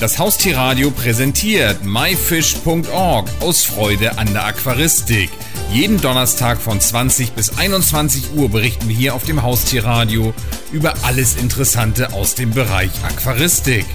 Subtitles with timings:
[0.00, 5.30] Das Haustierradio präsentiert myfish.org aus Freude an der Aquaristik.
[5.72, 10.34] Jeden Donnerstag von 20 bis 21 Uhr berichten wir hier auf dem Haustierradio
[10.72, 13.86] über alles Interessante aus dem Bereich Aquaristik.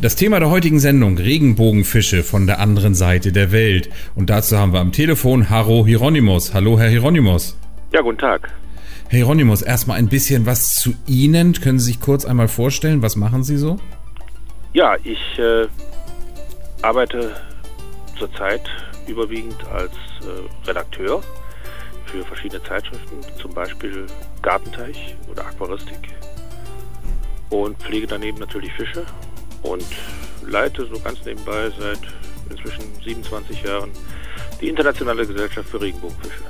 [0.00, 3.90] Das Thema der heutigen Sendung Regenbogenfische von der anderen Seite der Welt.
[4.14, 6.54] Und dazu haben wir am Telefon Haro Hieronymus.
[6.54, 7.56] Hallo, Herr Hieronymus.
[7.92, 8.52] Ja, guten Tag.
[9.08, 11.54] Herr Hieronymus, erstmal ein bisschen was zu Ihnen.
[11.54, 13.78] Können Sie sich kurz einmal vorstellen, was machen Sie so?
[14.74, 15.66] Ja, ich äh,
[16.80, 17.36] arbeite
[18.18, 18.62] zurzeit
[19.06, 19.92] überwiegend als
[20.22, 21.22] äh, Redakteur
[22.06, 24.06] für verschiedene Zeitschriften, zum Beispiel
[24.40, 26.14] Gartenteich oder Aquaristik.
[27.50, 29.04] Und pflege daneben natürlich Fische
[29.62, 29.84] und
[30.46, 32.00] leite so ganz nebenbei seit
[32.48, 33.90] inzwischen 27 Jahren
[34.62, 36.44] die Internationale Gesellschaft für Regenbogenfische.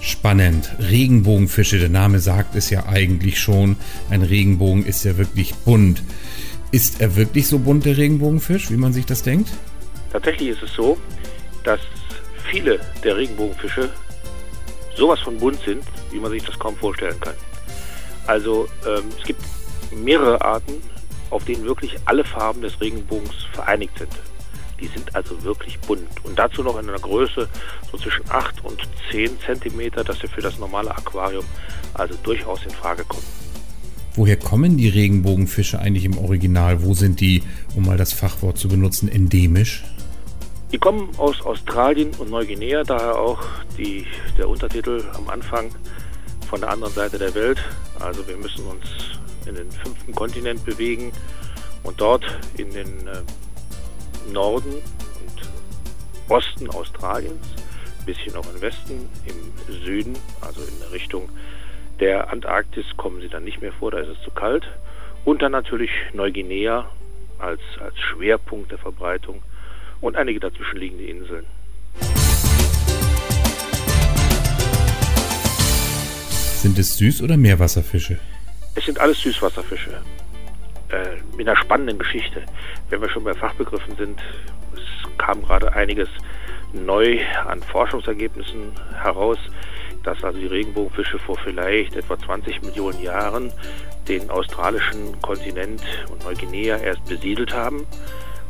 [0.00, 0.70] Spannend.
[0.78, 3.76] Regenbogenfische, der Name sagt es ja eigentlich schon.
[4.08, 6.02] Ein Regenbogen ist ja wirklich bunt.
[6.72, 9.50] Ist er wirklich so bunt, der Regenbogenfisch, wie man sich das denkt?
[10.12, 10.98] Tatsächlich ist es so,
[11.64, 11.80] dass
[12.50, 13.90] viele der Regenbogenfische
[14.96, 17.34] sowas von bunt sind, wie man sich das kaum vorstellen kann.
[18.26, 19.40] Also ähm, es gibt
[19.92, 20.82] mehrere Arten,
[21.30, 24.12] auf denen wirklich alle Farben des Regenbogens vereinigt sind.
[24.80, 26.08] Die sind also wirklich bunt.
[26.24, 27.48] Und dazu noch in einer Größe
[27.90, 31.44] so zwischen 8 und 10 Zentimeter, dass sie für das normale Aquarium
[31.94, 33.24] also durchaus in Frage kommen.
[34.16, 36.82] Woher kommen die Regenbogenfische eigentlich im Original?
[36.82, 37.42] Wo sind die,
[37.74, 39.84] um mal das Fachwort zu benutzen, endemisch?
[40.72, 43.44] Die kommen aus Australien und Neuguinea, daher auch
[43.76, 44.06] die,
[44.38, 45.70] der Untertitel am Anfang
[46.48, 47.58] von der anderen Seite der Welt.
[48.00, 48.86] Also wir müssen uns
[49.44, 51.12] in den fünften Kontinent bewegen
[51.82, 52.24] und dort
[52.56, 57.46] in den äh, Norden und Osten Australiens,
[58.00, 61.28] ein bisschen auch im Westen, im Süden, also in der Richtung
[62.00, 64.66] der Antarktis kommen sie dann nicht mehr vor, da ist es zu kalt.
[65.24, 66.88] Und dann natürlich Neuguinea
[67.38, 69.42] als, als Schwerpunkt der Verbreitung
[70.00, 71.46] und einige dazwischenliegende Inseln.
[76.62, 78.18] Sind es Süß- oder Meerwasserfische?
[78.74, 79.90] Es sind alles Süßwasserfische.
[80.88, 82.42] Äh, mit einer spannenden Geschichte.
[82.90, 84.20] Wenn wir schon bei Fachbegriffen sind,
[84.74, 86.08] es kam gerade einiges
[86.72, 88.72] neu an Forschungsergebnissen
[89.02, 89.38] heraus,
[90.06, 93.52] dass also die Regenbogenfische vor vielleicht etwa 20 Millionen Jahren
[94.06, 97.86] den australischen Kontinent und Neuguinea erst besiedelt haben.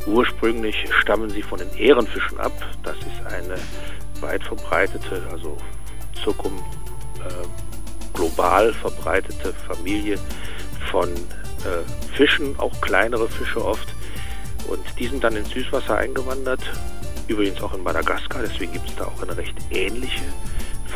[0.05, 2.53] Ursprünglich stammen sie von den Ehrenfischen ab.
[2.83, 3.55] Das ist eine
[4.21, 5.57] weit verbreitete, also
[6.23, 6.53] Zuckum
[7.19, 10.19] äh, global verbreitete Familie
[10.91, 13.87] von äh, Fischen, auch kleinere Fische oft.
[14.67, 16.61] Und die sind dann ins Süßwasser eingewandert,
[17.27, 20.23] übrigens auch in Madagaskar, deswegen gibt es da auch eine recht ähnliche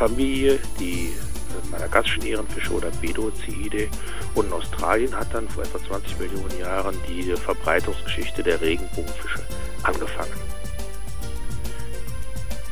[0.02, 3.88] Familie, die äh, madagassischen Ehrenfische oder Bedozide.
[4.34, 9.44] Und in Australien hat dann vor etwa 20 Millionen Jahren die Verbreitungsgeschichte der Regenbogenfische
[9.84, 10.34] angefangen.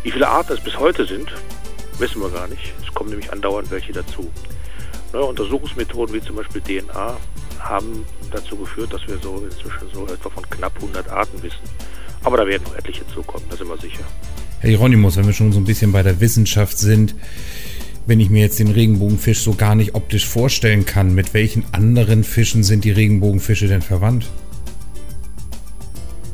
[0.02, 1.32] Wie viele Arten es bis heute sind,
[2.00, 2.74] wissen wir gar nicht.
[2.82, 4.32] Es kommen nämlich andauernd welche dazu.
[5.14, 7.16] Neue Untersuchungsmethoden wie zum Beispiel DNA
[7.60, 11.62] haben dazu geführt, dass wir so inzwischen so etwa von knapp 100 Arten wissen.
[12.24, 14.06] Aber da werden noch etliche zukommen, da sind wir sicher.
[14.62, 17.16] Herr Hieronymus, wenn wir schon so ein bisschen bei der Wissenschaft sind,
[18.06, 22.26] wenn ich mir jetzt den Regenbogenfisch so gar nicht optisch vorstellen kann, mit welchen anderen
[22.26, 24.30] Fischen sind die Regenbogenfische denn verwandt?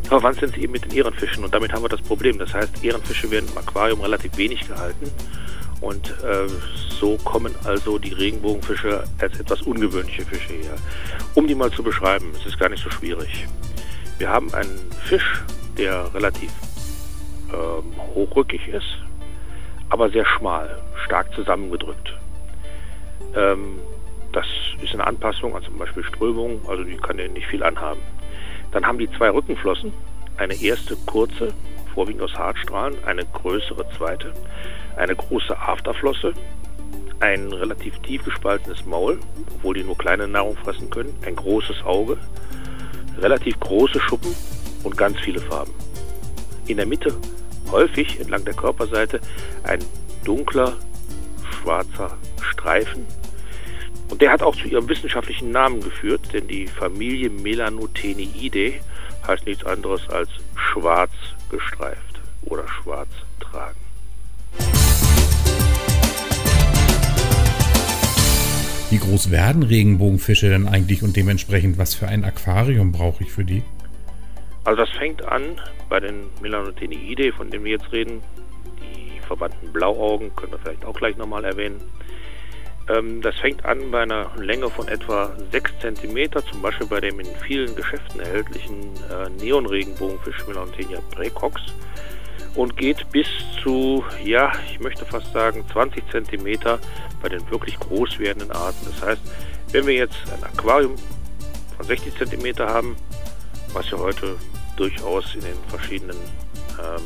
[0.06, 2.40] Verwandt sind sie eben mit den Ehrenfischen und damit haben wir das Problem.
[2.40, 5.12] Das heißt, Ehrenfische werden im Aquarium relativ wenig gehalten
[5.82, 6.48] und äh,
[7.00, 10.76] so kommen also die Regenbogenfische als etwas ungewöhnliche Fische her.
[11.36, 13.46] Um die mal zu beschreiben, es ist gar nicht so schwierig.
[14.18, 15.44] Wir haben einen Fisch,
[15.78, 16.50] der relativ
[17.54, 18.98] ähm, hochrückig ist,
[19.90, 22.18] aber sehr schmal, stark zusammengedrückt.
[23.36, 23.80] Ähm,
[24.32, 24.46] das
[24.82, 28.02] ist eine Anpassung an zum Beispiel Strömungen, also die kann ja nicht viel anhaben.
[28.72, 29.94] Dann haben die zwei Rückenflossen,
[30.38, 31.54] eine erste kurze,
[31.94, 34.34] vorwiegend aus Hartstrahlen, eine größere zweite,
[34.98, 36.34] eine große Afterflosse,
[37.22, 39.20] ein relativ tief gespaltenes Maul,
[39.56, 42.18] obwohl die nur kleine Nahrung fressen können, ein großes Auge,
[43.18, 44.36] relativ große Schuppen
[44.84, 45.74] und ganz viele Farben.
[46.68, 47.16] In der Mitte
[47.72, 49.20] häufig entlang der Körperseite
[49.64, 49.80] ein
[50.24, 50.74] dunkler
[51.52, 53.06] schwarzer Streifen.
[54.10, 58.80] Und der hat auch zu ihrem wissenschaftlichen Namen geführt, denn die Familie Melanoteniidae
[59.28, 61.12] heißt nichts anderes als schwarz
[61.50, 63.10] gestreift oder schwarz
[63.40, 63.80] tragen.
[68.92, 73.44] Wie groß werden Regenbogenfische denn eigentlich und dementsprechend was für ein Aquarium brauche ich für
[73.44, 73.64] die?
[74.66, 78.22] Also das fängt an bei den Melanoteniidae, von denen wir jetzt reden.
[78.82, 81.80] Die verwandten Blauaugen können wir vielleicht auch gleich nochmal erwähnen.
[82.90, 87.20] Ähm, das fängt an bei einer Länge von etwa 6 cm, zum Beispiel bei dem
[87.20, 91.62] in vielen Geschäften erhältlichen äh, Neonregenbogenfisch Melanthenia precox
[92.56, 93.28] und geht bis
[93.62, 96.60] zu, ja, ich möchte fast sagen 20 cm
[97.22, 98.86] bei den wirklich groß werdenden Arten.
[98.86, 99.22] Das heißt,
[99.72, 100.96] wenn wir jetzt ein Aquarium
[101.78, 102.96] von 60 cm haben,
[103.74, 104.38] was ja heute
[104.76, 106.18] durchaus in den verschiedenen
[106.80, 107.04] ähm,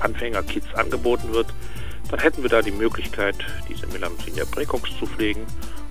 [0.00, 1.46] Anfängerkits angeboten wird,
[2.10, 3.36] dann hätten wir da die Möglichkeit,
[3.68, 5.46] diese Melamcinia precox zu pflegen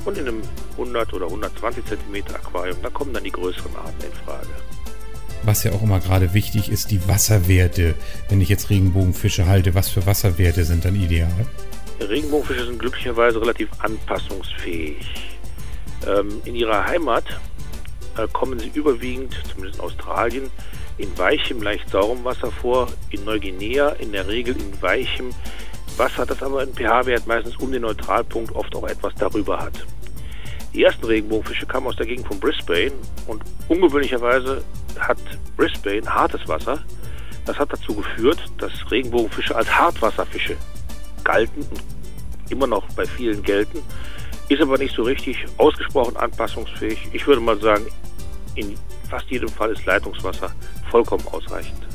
[0.05, 0.41] und in einem
[0.73, 4.49] 100 oder 120 cm Aquarium, da kommen dann die größeren Arten in Frage.
[5.43, 7.95] Was ja auch immer gerade wichtig ist, die Wasserwerte.
[8.29, 11.33] Wenn ich jetzt Regenbogenfische halte, was für Wasserwerte sind dann ideal?
[11.99, 14.97] Regenbogenfische sind glücklicherweise relativ anpassungsfähig.
[16.07, 17.25] Ähm, in ihrer Heimat
[18.17, 20.49] äh, kommen sie überwiegend, zumindest in Australien,
[21.01, 22.87] in weichem, leicht saurem Wasser vor.
[23.09, 25.31] In Neuguinea in der Regel in weichem
[25.97, 29.85] Wasser, das aber einen pH-Wert meistens um den Neutralpunkt, oft auch etwas darüber hat.
[30.73, 32.93] Die ersten Regenbogenfische kamen aus der Gegend von Brisbane
[33.27, 34.63] und ungewöhnlicherweise
[34.99, 35.17] hat
[35.57, 36.79] Brisbane hartes Wasser.
[37.45, 40.55] Das hat dazu geführt, dass Regenbogenfische als Hartwasserfische
[41.23, 41.81] galten und
[42.49, 43.81] immer noch bei vielen gelten,
[44.49, 47.09] ist aber nicht so richtig ausgesprochen anpassungsfähig.
[47.13, 47.85] Ich würde mal sagen,
[48.55, 48.75] in
[49.11, 50.51] fast jedem Fall ist Leitungswasser
[50.89, 51.85] vollkommen ausreichend.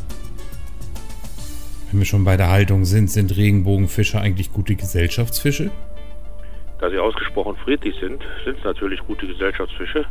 [1.91, 5.71] Wenn wir schon bei der Haltung sind, sind Regenbogenfische eigentlich gute Gesellschaftsfische?
[6.79, 10.05] Da sie ausgesprochen friedlich sind, sind es natürlich gute Gesellschaftsfische,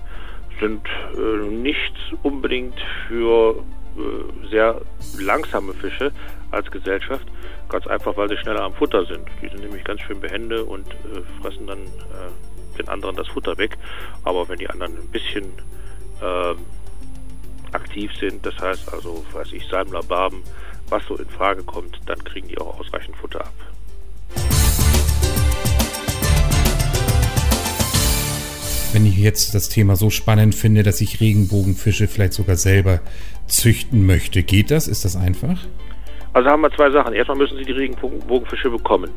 [0.59, 0.81] sind
[1.15, 1.93] äh, nicht
[2.23, 3.63] unbedingt für
[3.97, 4.81] äh, sehr
[5.19, 6.11] langsame Fische
[6.49, 7.27] als Gesellschaft,
[7.69, 9.27] ganz einfach, weil sie schneller am Futter sind.
[9.43, 13.57] Die sind nämlich ganz schön behende und äh, fressen dann äh, den anderen das Futter
[13.59, 13.77] weg.
[14.23, 15.51] Aber wenn die anderen ein bisschen
[16.23, 16.57] ähm,
[17.73, 20.43] aktiv sind, das heißt also, weiß ich, Salmler, Barben,
[20.89, 23.53] was so in Frage kommt, dann kriegen die auch ausreichend Futter ab.
[28.93, 33.01] Wenn ich jetzt das Thema so spannend finde, dass ich Regenbogenfische vielleicht sogar selber
[33.45, 34.87] züchten möchte, geht das?
[34.87, 35.59] Ist das einfach?
[36.31, 37.13] Also haben wir zwei Sachen.
[37.13, 39.11] Erstmal müssen Sie die Regenbogenfische bekommen.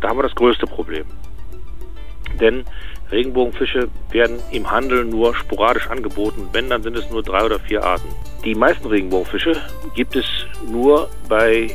[0.00, 1.04] Da haben wir das größte Problem.
[2.40, 2.64] Denn
[3.10, 6.48] Regenbogenfische werden im Handel nur sporadisch angeboten.
[6.52, 8.08] Wenn, dann sind es nur drei oder vier Arten.
[8.44, 9.62] Die meisten Regenbogenfische
[9.94, 10.26] gibt es
[10.66, 11.70] nur bei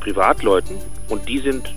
[0.00, 0.76] Privatleuten
[1.08, 1.74] und die sind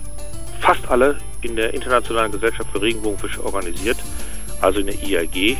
[0.60, 3.98] fast alle in der Internationalen Gesellschaft für Regenbogenfische organisiert,
[4.60, 5.56] also in der IAG,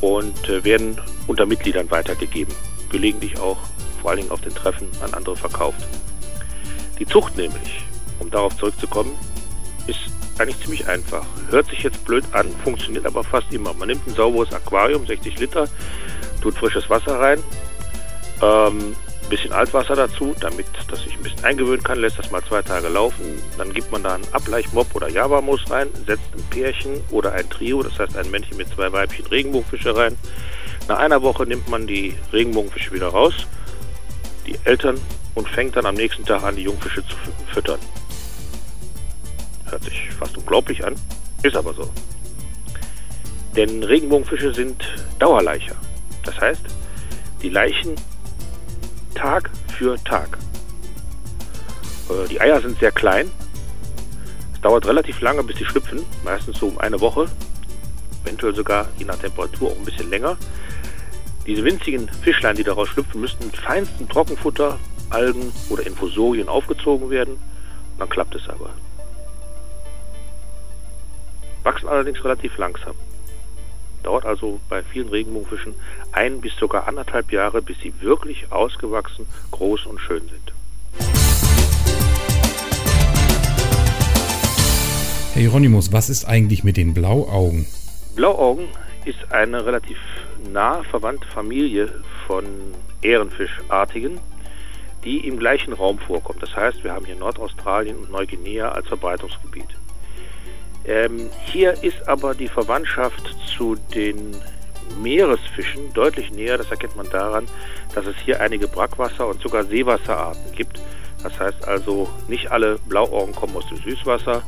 [0.00, 2.54] und äh, werden unter Mitgliedern weitergegeben.
[2.90, 3.58] Gelegentlich auch
[4.00, 5.86] vor allen Dingen auf den Treffen an andere verkauft.
[6.98, 7.84] Die Zucht nämlich,
[8.18, 9.12] um darauf zurückzukommen,
[9.86, 10.00] ist
[10.38, 11.24] eigentlich ziemlich einfach.
[11.50, 13.74] Hört sich jetzt blöd an, funktioniert aber fast immer.
[13.74, 15.68] Man nimmt ein sauberes Aquarium, 60 Liter,
[16.40, 17.42] tut frisches Wasser rein,
[18.42, 18.96] ähm,
[19.32, 22.88] bisschen Altwasser dazu, damit das sich ein bisschen eingewöhnen kann, lässt das mal zwei Tage
[22.88, 23.24] laufen.
[23.56, 27.82] Dann gibt man da einen Ableichmob oder Java-Mus rein, setzt ein Pärchen oder ein Trio,
[27.82, 30.18] das heißt ein Männchen mit zwei Weibchen Regenbogenfische rein.
[30.86, 33.32] Nach einer Woche nimmt man die Regenbogenfische wieder raus,
[34.46, 35.00] die Eltern
[35.34, 37.16] und fängt dann am nächsten Tag an, die Jungfische zu
[37.54, 37.78] füttern.
[39.72, 40.94] Hört sich fast unglaublich an,
[41.42, 41.90] ist aber so.
[43.56, 44.84] Denn Regenbogenfische sind
[45.18, 45.74] Dauerleicher.
[46.24, 46.60] Das heißt,
[47.40, 47.94] die Leichen
[49.14, 49.48] Tag
[49.78, 50.36] für Tag.
[52.10, 53.30] Äh, die Eier sind sehr klein.
[54.52, 57.26] Es dauert relativ lange, bis sie schlüpfen, meistens so um eine Woche,
[58.24, 60.36] eventuell sogar je nach Temperatur auch ein bisschen länger.
[61.46, 67.38] Diese winzigen Fischlein, die daraus schlüpfen, müssten mit feinstem Trockenfutter, Algen oder Infusorien aufgezogen werden.
[67.98, 68.68] Dann klappt es aber
[71.62, 72.94] wachsen allerdings relativ langsam.
[74.02, 75.74] Dauert also bei vielen Regenbogenfischen
[76.10, 80.52] ein bis sogar anderthalb Jahre, bis sie wirklich ausgewachsen, groß und schön sind.
[85.34, 87.66] Herr Hieronymus, was ist eigentlich mit den Blauaugen?
[88.16, 88.68] Blauaugen
[89.04, 89.98] ist eine relativ
[90.52, 91.88] nah verwandte Familie
[92.26, 92.44] von
[93.00, 94.20] Ehrenfischartigen,
[95.04, 96.42] die im gleichen Raum vorkommt.
[96.42, 99.68] Das heißt, wir haben hier Nordaustralien und Neuguinea als Verbreitungsgebiet.
[100.84, 104.36] Ähm, hier ist aber die Verwandtschaft zu den
[105.00, 106.58] Meeresfischen deutlich näher.
[106.58, 107.46] Das erkennt man daran,
[107.94, 110.80] dass es hier einige Brackwasser- und sogar Seewasserarten gibt.
[111.22, 114.42] Das heißt also, nicht alle Blauaugen kommen aus dem Süßwasser,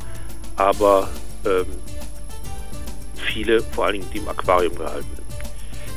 [0.57, 1.09] aber
[1.45, 1.67] ähm,
[3.15, 5.25] viele, vor allen Dingen die im Aquarium gehalten sind.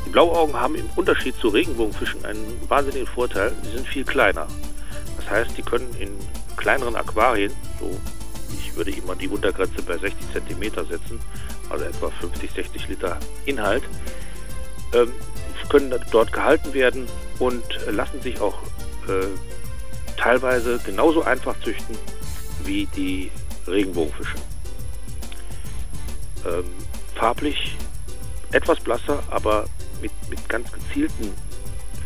[0.05, 3.53] Die Blauaugen haben im Unterschied zu Regenbogenfischen einen wahnsinnigen Vorteil.
[3.63, 4.47] Sie sind viel kleiner.
[5.17, 6.09] Das heißt, die können in
[6.55, 7.91] kleineren Aquarien, so
[8.87, 11.19] ich würde immer die Untergrenze bei 60 cm setzen,
[11.69, 13.83] also etwa 50, 60 Liter Inhalt.
[14.93, 15.11] Ähm,
[15.69, 17.07] können dort gehalten werden
[17.37, 18.57] und lassen sich auch
[19.07, 19.27] äh,
[20.17, 21.95] teilweise genauso einfach züchten
[22.63, 23.31] wie die
[23.67, 24.35] Regenbogenfische.
[26.45, 26.63] Ähm,
[27.15, 27.75] farblich
[28.51, 29.65] etwas blasser, aber
[30.01, 31.33] mit, mit ganz gezielten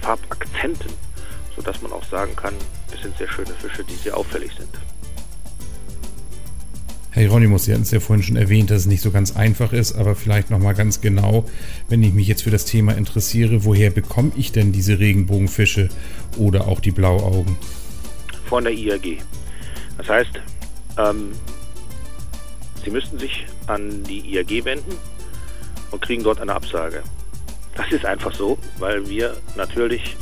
[0.02, 0.92] Farbakzenten,
[1.56, 2.54] sodass man auch sagen kann,
[2.94, 4.78] es sind sehr schöne Fische, die sehr auffällig sind.
[7.14, 9.72] Herr Hieronymus, Sie hatten es ja vorhin schon erwähnt, dass es nicht so ganz einfach
[9.72, 11.46] ist, aber vielleicht nochmal ganz genau,
[11.88, 15.90] wenn ich mich jetzt für das Thema interessiere, woher bekomme ich denn diese Regenbogenfische
[16.40, 17.56] oder auch die Blauaugen?
[18.48, 19.20] Von der IAG.
[20.00, 20.40] Das heißt,
[20.98, 21.34] ähm,
[22.84, 24.98] Sie müssten sich an die IAG wenden
[25.92, 27.04] und kriegen dort eine Absage.
[27.76, 30.18] Das ist einfach so, weil wir natürlich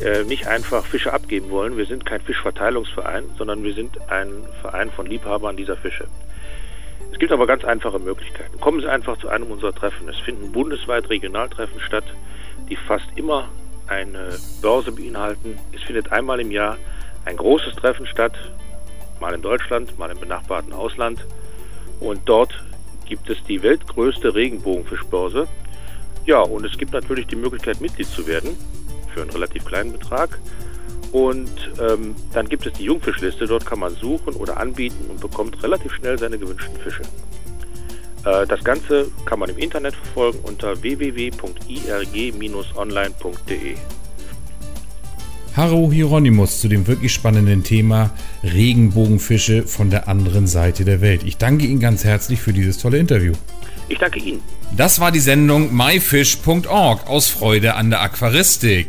[0.00, 1.78] äh, nicht einfach Fische abgeben wollen.
[1.78, 4.28] Wir sind kein Fischverteilungsverein, sondern wir sind ein
[4.60, 6.06] Verein von Liebhabern dieser Fische.
[7.12, 8.60] Es gibt aber ganz einfache Möglichkeiten.
[8.60, 10.08] Kommen Sie einfach zu einem unserer Treffen.
[10.08, 12.04] Es finden bundesweit Regionaltreffen statt,
[12.68, 13.48] die fast immer
[13.86, 15.58] eine Börse beinhalten.
[15.72, 16.76] Es findet einmal im Jahr
[17.24, 18.34] ein großes Treffen statt,
[19.20, 21.24] mal in Deutschland, mal im benachbarten Ausland.
[22.00, 22.52] Und dort
[23.06, 25.48] gibt es die weltgrößte Regenbogenfischbörse.
[26.26, 28.56] Ja, und es gibt natürlich die Möglichkeit, Mitglied zu werden
[29.14, 30.38] für einen relativ kleinen Betrag.
[31.12, 35.62] Und ähm, dann gibt es die Jungfischliste, dort kann man suchen oder anbieten und bekommt
[35.62, 37.02] relativ schnell seine gewünschten Fische.
[38.24, 43.76] Äh, das Ganze kann man im Internet verfolgen unter www.irg-online.de.
[45.56, 48.10] Harro Hieronymus zu dem wirklich spannenden Thema
[48.42, 51.22] Regenbogenfische von der anderen Seite der Welt.
[51.24, 53.32] Ich danke Ihnen ganz herzlich für dieses tolle Interview.
[53.88, 54.42] Ich danke Ihnen.
[54.76, 58.88] Das war die Sendung myfish.org aus Freude an der Aquaristik.